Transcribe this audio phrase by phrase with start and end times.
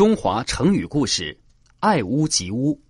[0.00, 1.38] 中华成语故事
[1.78, 2.80] “爱屋及乌”。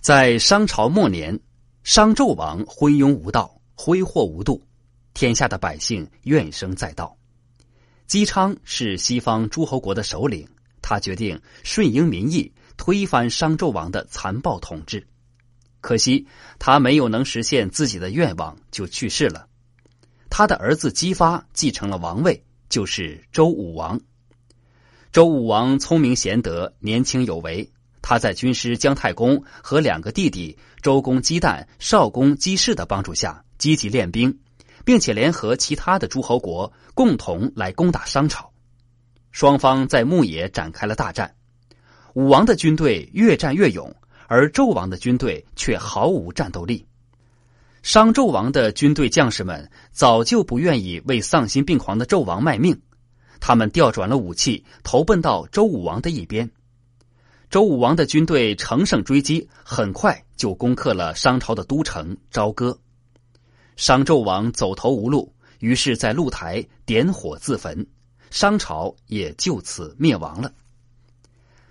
[0.00, 1.40] 在商朝末年，
[1.82, 4.62] 商纣王昏庸无道，挥霍无度，
[5.14, 7.16] 天下的百姓怨声载道。
[8.06, 10.48] 姬昌是西方诸侯国的首领，
[10.80, 15.04] 他决定顺应民意，推翻商纣王的残暴统治。
[15.80, 16.24] 可惜
[16.60, 19.48] 他没有能实现自己的愿望，就去世了。
[20.28, 24.00] 他的儿子姬发继承了王位，就是周武王。
[25.12, 27.68] 周武王聪明贤德，年轻有为。
[28.00, 34.38] 他在军师姜太公和两个弟弟周公姬旦、少公姬氏的帮助下，积极练兵，
[34.84, 38.52] 并且联合其他的诸侯国共同来攻打商朝。
[39.32, 41.34] 双方在牧野展开了大战。
[42.14, 43.92] 武王的军队越战越勇，
[44.28, 46.86] 而纣王的军队却毫无战斗力。
[47.82, 52.80] 商纣王的军队将士们早就不愿意为丧心病狂的纣王卖命。
[53.40, 56.48] 他们调转了武器，投奔到周武王的一边。
[57.48, 62.78] 周武王的军队乘胜追击，很快就攻克了商朝的都城朝歌。
[63.74, 67.86] 商纣王走投无路，于是，在露台点火自焚，
[68.30, 70.52] 商朝也就此灭亡了。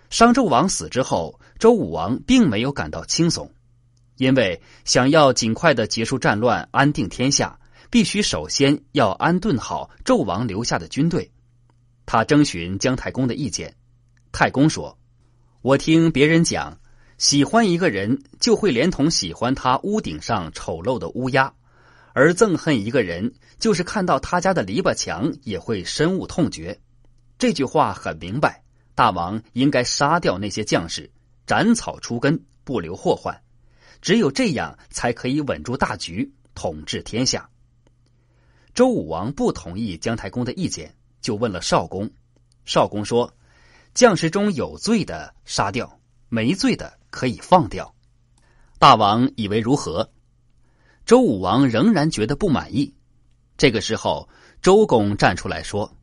[0.09, 3.49] 商纣王死之后，周武王并没有感到轻松，
[4.17, 11.31] 因为想要尽快的结束战乱，安定天下，必须首先要安顿好纣王留下的军队。
[12.11, 13.75] 他征询姜太公的意见，
[14.31, 14.97] 太公说
[15.61, 16.79] ：“我听别人讲，
[17.19, 21.53] 喜欢一个人就会连同喜欢他屋顶上丑陋的乌鸦，
[22.13, 26.79] 而憎恨一个人就是看到他家的篱笆墙也会深恶痛绝。
[27.37, 28.63] 这句话很明白，
[28.95, 31.11] 大王应该杀掉那些将士，
[31.45, 33.39] 斩草除根，不留祸患。
[34.01, 37.47] 只有这样才可以稳住大局，统治天下。”
[38.73, 40.95] 周武王不同意姜太公的意见。
[41.21, 42.09] 就问了少公，
[42.65, 43.33] 少公说
[43.93, 47.93] ：“将士中有罪的杀掉，没罪的可以放掉。”
[48.79, 50.09] 大王以为如何？
[51.05, 52.93] 周武王仍然觉得不满意。
[53.57, 54.29] 这个时候，
[54.61, 55.93] 周公站出来说：“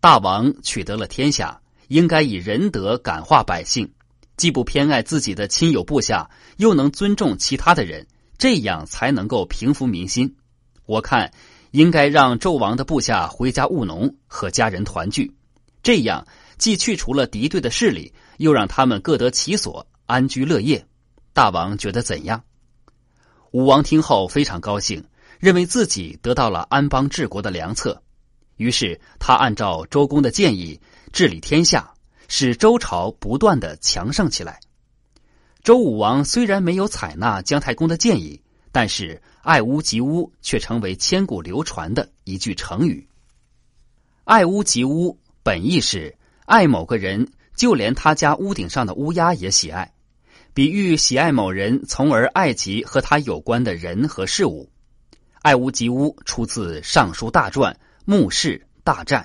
[0.00, 3.92] 大王取得了天下，应该以仁德感化百姓，
[4.36, 8.06] 既不偏爱自己的亲友部下，又能尊重其他的人，
[8.38, 10.36] 这样才能够平服民心。
[10.86, 11.32] 我看。”
[11.74, 15.34] 应该让纣王的部下回家务农，和家人团聚，
[15.82, 16.24] 这样
[16.56, 20.86] 既去除了敌对的势力，又让他们各得其所，安居乐业。
[21.32, 22.44] 大王觉得怎样？
[23.50, 25.04] 武王听后非常高兴，
[25.40, 28.00] 认为自己得到了安邦治国的良策，
[28.56, 30.80] 于是他按照周公的建议
[31.12, 31.92] 治理天下，
[32.28, 34.60] 使周朝不断的强盛起来。
[35.64, 38.40] 周武王虽然没有采纳姜太公的建议。
[38.74, 43.06] 但是“爱屋及乌”却成为千古流传的一句成语。
[44.26, 46.12] “爱屋及乌”本意是
[46.44, 49.94] 爱某个人，就连他家屋顶上的乌鸦也喜爱，
[50.54, 54.68] 比喻喜爱某人，从而爱及和他有关的人和事物。
[55.42, 57.72] “爱屋及乌”出自《尚书大传·
[58.04, 59.22] 穆氏大战》。